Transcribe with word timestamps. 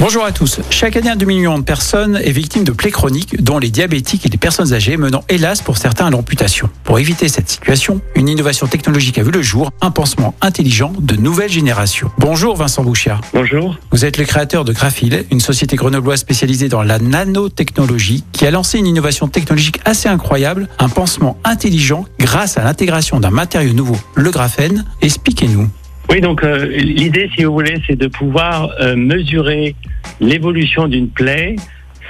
Bonjour 0.00 0.24
à 0.24 0.30
tous. 0.30 0.60
Chaque 0.70 0.96
année, 0.96 1.10
un 1.10 1.16
demi-million 1.16 1.58
de 1.58 1.64
personnes 1.64 2.20
est 2.22 2.30
victime 2.30 2.62
de 2.62 2.70
plaies 2.70 2.92
chroniques, 2.92 3.42
dont 3.42 3.58
les 3.58 3.68
diabétiques 3.68 4.24
et 4.24 4.28
les 4.28 4.38
personnes 4.38 4.72
âgées, 4.72 4.96
menant 4.96 5.24
hélas 5.28 5.60
pour 5.60 5.76
certains 5.76 6.06
à 6.06 6.10
l'amputation. 6.10 6.70
Pour 6.84 7.00
éviter 7.00 7.26
cette 7.28 7.48
situation, 7.48 8.00
une 8.14 8.28
innovation 8.28 8.68
technologique 8.68 9.18
a 9.18 9.24
vu 9.24 9.32
le 9.32 9.42
jour, 9.42 9.72
un 9.80 9.90
pansement 9.90 10.36
intelligent 10.40 10.92
de 11.00 11.16
nouvelle 11.16 11.50
génération. 11.50 12.12
Bonjour 12.16 12.54
Vincent 12.54 12.84
Bouchard. 12.84 13.22
Bonjour. 13.34 13.76
Vous 13.90 14.04
êtes 14.04 14.18
le 14.18 14.24
créateur 14.24 14.64
de 14.64 14.72
Graphil, 14.72 15.24
une 15.32 15.40
société 15.40 15.74
grenobloise 15.74 16.20
spécialisée 16.20 16.68
dans 16.68 16.84
la 16.84 17.00
nanotechnologie, 17.00 18.22
qui 18.30 18.46
a 18.46 18.52
lancé 18.52 18.78
une 18.78 18.86
innovation 18.86 19.26
technologique 19.26 19.80
assez 19.84 20.08
incroyable, 20.08 20.68
un 20.78 20.88
pansement 20.88 21.38
intelligent 21.42 22.04
grâce 22.20 22.56
à 22.56 22.62
l'intégration 22.62 23.18
d'un 23.18 23.30
matériau 23.30 23.72
nouveau, 23.72 23.96
le 24.14 24.30
graphène. 24.30 24.84
Expliquez-nous. 25.02 25.68
Oui, 26.10 26.20
donc 26.20 26.42
euh, 26.42 26.66
l'idée, 26.66 27.30
si 27.36 27.44
vous 27.44 27.52
voulez, 27.52 27.74
c'est 27.86 27.96
de 27.96 28.06
pouvoir 28.06 28.70
euh, 28.80 28.96
mesurer 28.96 29.74
l'évolution 30.20 30.88
d'une 30.88 31.08
plaie 31.08 31.56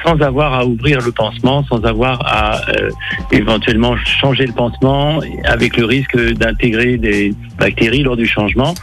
sans 0.04 0.20
avoir 0.20 0.54
à 0.54 0.64
ouvrir 0.64 1.00
le 1.00 1.10
pansement, 1.10 1.64
sans 1.64 1.84
avoir 1.84 2.20
à 2.24 2.60
euh, 2.68 2.90
éventuellement 3.32 3.96
changer 3.96 4.46
le 4.46 4.52
pansement, 4.52 5.20
avec 5.44 5.76
le 5.76 5.84
risque 5.84 6.16
d'intégrer 6.34 6.96
des 6.96 7.34
bactéries 7.58 8.04
lors 8.04 8.16
du 8.16 8.26
changement. 8.26 8.74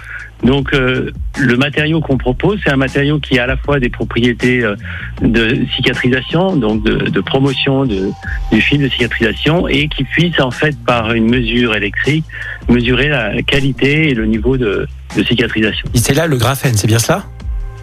Donc 0.44 0.74
euh, 0.74 1.12
le 1.40 1.58
matériau 1.58 2.02
qu'on 2.02 2.18
propose, 2.18 2.60
c'est 2.64 2.70
un 2.70 2.76
matériau 2.76 3.20
qui 3.20 3.40
a 3.40 3.44
à 3.44 3.48
la 3.48 3.58
fois 3.58 3.80
des 3.80 3.90
propriétés 3.90 4.64
euh, 4.64 4.76
de 5.22 5.66
cicatrisation, 5.76 6.56
donc 6.56 6.84
de, 6.84 7.10
de 7.10 7.22
promotion 7.22 7.86
de, 7.86 8.12
du 8.52 8.62
film 8.62 8.84
de 8.84 8.90
cicatrisation, 8.90 9.68
et 9.68 9.88
qui 9.88 10.04
puisse 10.04 10.40
en 10.40 10.52
fait 10.52 10.78
par 10.86 11.14
une 11.14 11.30
mesure 11.30 11.76
électrique 11.76 12.26
mesurer 12.70 13.08
la 13.08 13.42
qualité 13.42 14.10
et 14.10 14.14
le 14.14 14.26
niveau 14.26 14.58
de, 14.58 14.88
de 15.18 15.24
cicatrisation. 15.24 15.88
Et 15.94 15.98
c'est 15.98 16.14
là 16.14 16.28
le 16.28 16.38
graphène, 16.38 16.76
c'est 16.76 16.88
bien 16.88 17.00
cela? 17.00 17.24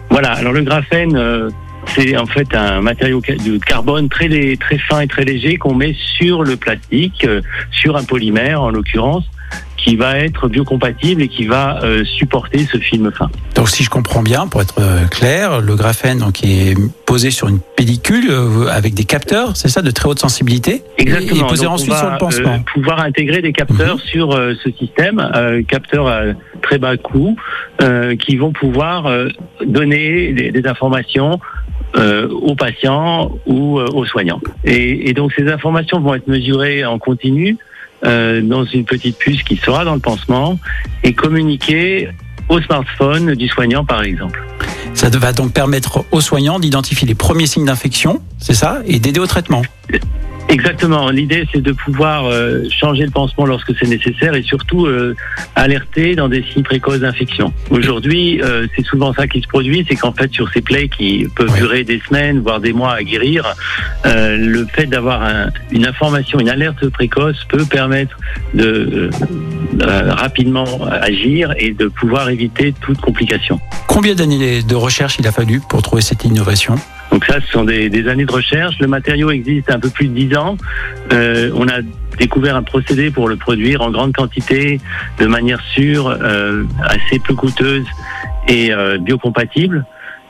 Voilà, 0.09 0.31
alors 0.33 0.53
le 0.53 0.61
graphène, 0.61 1.15
euh, 1.17 1.49
c'est 1.95 2.15
en 2.15 2.27
fait 2.27 2.53
un 2.55 2.81
matériau 2.81 3.19
de 3.21 3.57
carbone 3.57 4.07
très, 4.09 4.29
très 4.57 4.77
fin 4.77 5.01
et 5.01 5.07
très 5.07 5.25
léger 5.25 5.57
qu'on 5.57 5.73
met 5.73 5.95
sur 6.17 6.43
le 6.43 6.55
plastique, 6.55 7.25
euh, 7.25 7.41
sur 7.71 7.97
un 7.97 8.03
polymère 8.03 8.61
en 8.61 8.69
l'occurrence, 8.69 9.25
qui 9.83 9.95
va 9.97 10.17
être 10.19 10.47
biocompatible 10.47 11.21
et 11.21 11.27
qui 11.27 11.45
va 11.45 11.83
euh, 11.83 12.05
supporter 12.05 12.65
ce 12.71 12.77
film 12.77 13.11
fin. 13.11 13.29
Donc 13.55 13.67
si 13.69 13.83
je 13.83 13.89
comprends 13.89 14.23
bien, 14.23 14.47
pour 14.47 14.61
être 14.61 14.75
euh, 14.79 15.05
clair, 15.07 15.59
le 15.61 15.75
graphène 15.75 16.19
donc, 16.19 16.43
est 16.43 16.75
posé 17.05 17.31
sur 17.31 17.49
une 17.49 17.59
pellicule 17.75 18.29
euh, 18.29 18.67
avec 18.71 18.93
des 18.93 19.03
capteurs, 19.03 19.57
c'est 19.57 19.67
ça, 19.67 19.81
de 19.81 19.91
très 19.91 20.07
haute 20.07 20.19
sensibilité? 20.19 20.83
Exactement. 20.97 21.35
Et, 21.35 21.45
et 21.45 21.49
posé 21.49 21.63
Donc, 21.65 21.71
on 21.71 21.75
ensuite 21.75 21.91
va, 21.91 21.99
sur 21.99 22.11
le 22.11 22.17
pansement. 22.17 22.53
euh, 22.53 22.71
pouvoir 22.73 22.99
intégrer 23.01 23.41
des 23.41 23.51
capteurs 23.51 23.99
sur 23.99 24.31
euh, 24.31 24.53
ce 24.63 24.71
système, 24.71 25.19
euh, 25.35 25.61
capteurs 25.63 26.07
à 26.07 26.21
très 26.61 26.77
bas 26.77 26.95
coût, 26.95 27.35
euh, 27.81 28.15
qui 28.15 28.37
vont 28.37 28.53
pouvoir 28.53 29.07
euh, 29.07 29.27
donner 29.65 30.31
des, 30.31 30.51
des 30.51 30.67
informations 30.67 31.39
euh, 31.97 32.29
aux 32.29 32.55
patients 32.55 33.31
ou 33.45 33.79
euh, 33.79 33.85
aux 33.93 34.05
soignants. 34.05 34.41
Et, 34.63 35.09
et 35.09 35.13
donc 35.13 35.33
ces 35.33 35.47
informations 35.49 35.99
vont 35.99 36.13
être 36.15 36.27
mesurées 36.27 36.85
en 36.85 36.97
continu 36.99 37.57
euh, 38.05 38.41
dans 38.41 38.65
une 38.65 38.85
petite 38.85 39.17
puce 39.17 39.43
qui 39.43 39.57
sera 39.57 39.85
dans 39.85 39.93
le 39.93 39.99
pansement 39.99 40.59
et 41.03 41.13
communiquées 41.13 42.09
au 42.49 42.61
smartphone 42.61 43.35
du 43.35 43.47
soignant 43.47 43.85
par 43.85 44.03
exemple. 44.03 44.43
Ça 44.93 45.09
va 45.09 45.33
donc 45.33 45.53
permettre 45.53 46.05
aux 46.11 46.21
soignants 46.21 46.59
d'identifier 46.59 47.07
les 47.07 47.15
premiers 47.15 47.47
signes 47.47 47.65
d'infection, 47.65 48.21
c'est 48.37 48.53
ça, 48.53 48.81
et 48.85 48.99
d'aider 48.99 49.19
au 49.19 49.27
traitement. 49.27 49.63
Exactement. 50.53 51.09
L'idée, 51.09 51.45
c'est 51.51 51.61
de 51.61 51.71
pouvoir 51.71 52.25
euh, 52.27 52.61
changer 52.69 53.03
le 53.05 53.09
pansement 53.11 53.45
lorsque 53.45 53.75
c'est 53.77 53.87
nécessaire 53.87 54.35
et 54.35 54.43
surtout 54.43 54.85
euh, 54.85 55.15
alerter 55.55 56.15
dans 56.15 56.29
des 56.29 56.43
signes 56.43 56.61
précoces 56.63 56.99
d'infection. 56.99 57.51
Aujourd'hui, 57.71 58.39
euh, 58.43 58.67
c'est 58.75 58.85
souvent 58.85 59.13
ça 59.13 59.27
qui 59.27 59.41
se 59.41 59.47
produit, 59.47 59.83
c'est 59.89 59.95
qu'en 59.95 60.13
fait, 60.13 60.31
sur 60.31 60.47
ces 60.53 60.61
plaies 60.61 60.89
qui 60.89 61.25
peuvent 61.35 61.49
Oui. 61.53 61.59
durer 61.59 61.83
des 61.83 61.99
semaines, 62.07 62.39
voire 62.39 62.59
des 62.59 62.71
mois 62.71 62.93
à 62.93 63.03
guérir, 63.03 63.53
le 64.05 64.65
fait 64.75 64.85
d'avoir 64.85 65.23
un- 65.23 65.49
une 65.71 65.85
information, 65.87 66.39
une 66.39 66.49
alerte 66.49 66.87
précoce 66.89 67.43
peut 67.49 67.65
permettre 67.65 68.15
de 68.53 69.09
rapidement 70.09 70.67
agir 70.91 71.53
et 71.57 71.71
de 71.71 71.87
pouvoir 71.87 72.29
éviter 72.29 72.73
toute 72.81 72.99
complication. 73.01 73.59
Combien 73.87 74.13
d'années 74.15 74.61
de 74.63 74.75
recherche 74.75 75.15
il 75.19 75.27
a 75.27 75.31
fallu 75.31 75.61
pour 75.67 75.81
trouver 75.81 76.01
cette 76.01 76.23
innovation? 76.25 76.75
Donc 77.13 77.25
ça, 77.25 77.39
ce 77.39 77.47
sont 77.51 77.63
des, 77.63 77.89
des 77.89 78.07
années 78.07 78.25
de 78.25 78.31
recherche. 78.31 78.79
Le 78.79 78.87
matériau 78.87 79.29
existe 79.29 79.69
un 79.69 79.79
peu 79.79 79.89
plus 79.89 80.07
de 80.07 80.15
10 80.15 80.35
ans. 80.35 80.57
Euh, 81.11 81.51
on 81.53 81.67
a 81.67 81.81
découvert 82.17 82.55
un 82.55 82.63
procédé 82.63 83.11
pour 83.11 83.27
le 83.27 83.35
produire 83.35 83.81
en 83.81 83.91
grande 83.91 84.13
quantité, 84.13 84.81
de 85.19 85.27
manière 85.27 85.61
sûre, 85.61 86.07
euh, 86.07 86.63
assez 86.83 87.19
peu 87.19 87.35
coûteuse 87.35 87.85
et 88.47 88.73
euh, 88.73 88.97
biocompatible. 88.97 89.85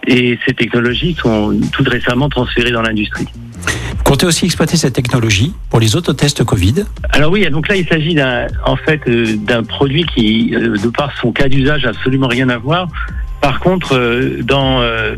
Et 0.07 0.38
ces 0.45 0.53
technologies 0.53 1.13
sont 1.13 1.57
toutes 1.72 1.88
récemment 1.88 2.27
transférées 2.27 2.72
dans 2.72 2.81
l'industrie. 2.81 3.29
Vous 3.97 4.03
comptez 4.03 4.25
aussi 4.25 4.43
exploiter 4.43 4.75
cette 4.75 4.93
technologie 4.93 5.53
pour 5.69 5.79
les 5.79 5.95
autotests 5.95 6.43
Covid? 6.43 6.83
Alors 7.11 7.31
oui, 7.31 7.49
donc 7.49 7.69
là 7.69 7.77
il 7.77 7.88
s'agit 7.88 8.13
d'un, 8.13 8.47
en 8.66 8.75
fait, 8.75 9.09
d'un 9.45 9.63
produit 9.63 10.05
qui, 10.05 10.51
de 10.51 10.89
par 10.89 11.13
son 11.22 11.31
cas 11.31 11.47
d'usage, 11.47 11.85
absolument 11.85 12.27
rien 12.27 12.49
à 12.49 12.57
voir. 12.57 12.89
Par 13.43 13.59
contre, 13.59 13.97
euh, 13.97 14.41
dans 14.41 14.79
euh, 14.79 15.17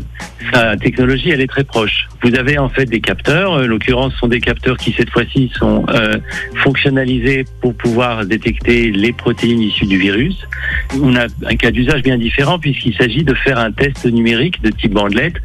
sa 0.52 0.76
technologie, 0.76 1.30
elle 1.30 1.40
est 1.40 1.46
très 1.46 1.62
proche. 1.62 2.08
Vous 2.24 2.34
avez 2.34 2.58
en 2.58 2.68
fait 2.68 2.84
des 2.84 3.00
capteurs. 3.00 3.52
En 3.52 3.58
l'occurrence, 3.58 4.14
ce 4.14 4.18
sont 4.18 4.26
des 4.26 4.40
capteurs 4.40 4.76
qui 4.76 4.90
cette 4.90 5.10
fois-ci 5.10 5.48
sont 5.54 5.86
euh, 5.90 6.18
fonctionnalisés 6.56 7.44
pour 7.60 7.72
pouvoir 7.76 8.26
détecter 8.26 8.90
les 8.90 9.12
protéines 9.12 9.60
issues 9.60 9.86
du 9.86 9.96
virus. 9.96 10.44
On 11.00 11.14
a 11.14 11.26
un 11.46 11.54
cas 11.54 11.70
d'usage 11.70 12.02
bien 12.02 12.18
différent 12.18 12.58
puisqu'il 12.58 12.96
s'agit 12.96 13.22
de 13.22 13.32
faire 13.32 13.60
un 13.60 13.70
test 13.70 14.04
numérique 14.04 14.60
de 14.60 14.70
type 14.70 14.94
bandelette 14.94 15.36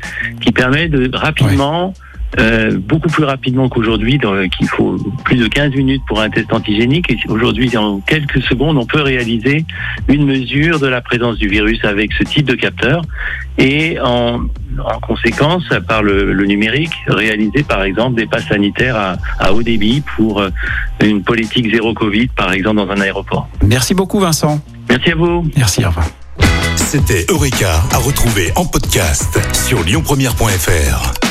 qui 0.41 0.51
permet 0.51 0.89
de 0.89 1.11
rapidement 1.13 1.93
euh, 2.39 2.77
beaucoup 2.79 3.09
plus 3.09 3.23
rapidement 3.23 3.67
qu'aujourd'hui, 3.69 4.17
dans- 4.17 4.47
qu'il 4.49 4.67
faut 4.67 4.97
plus 5.25 5.37
de 5.37 5.47
15 5.47 5.71
minutes 5.75 6.01
pour 6.07 6.21
un 6.21 6.29
test 6.29 6.51
antigénique. 6.53 7.09
Et 7.11 7.17
aujourd'hui, 7.29 7.75
en 7.77 7.99
quelques 7.99 8.41
secondes, 8.43 8.77
on 8.77 8.85
peut 8.85 9.01
réaliser 9.01 9.65
une 10.07 10.25
mesure 10.25 10.79
de 10.79 10.87
la 10.87 11.01
présence 11.01 11.37
du 11.37 11.47
virus 11.47 11.83
avec 11.83 12.13
ce 12.13 12.23
type 12.23 12.45
de 12.47 12.55
capteur. 12.55 13.01
Et 13.57 13.97
en, 14.01 14.41
en 14.83 14.99
conséquence, 15.01 15.63
par 15.87 16.03
le, 16.03 16.31
le 16.33 16.45
numérique, 16.45 16.93
réaliser 17.07 17.63
par 17.63 17.83
exemple 17.83 18.15
des 18.15 18.25
passes 18.25 18.47
sanitaires 18.47 18.95
à, 18.95 19.17
à 19.39 19.53
haut 19.53 19.61
débit 19.63 20.01
pour 20.15 20.39
euh, 20.39 20.49
une 21.03 21.21
politique 21.23 21.69
zéro 21.71 21.93
Covid, 21.93 22.27
par 22.27 22.53
exemple, 22.53 22.77
dans 22.77 22.89
un 22.89 23.01
aéroport. 23.01 23.47
Merci 23.63 23.93
beaucoup 23.93 24.19
Vincent. 24.19 24.59
Merci 24.89 25.11
à 25.11 25.15
vous. 25.15 25.45
Merci, 25.57 25.83
au 25.85 25.89
revoir. 25.89 26.07
C'était 26.75 27.25
Eureka 27.29 27.81
à 27.91 27.97
retrouver 27.97 28.51
en 28.55 28.65
podcast 28.65 29.39
sur 29.53 29.83
lyonpremière.fr. 29.83 31.30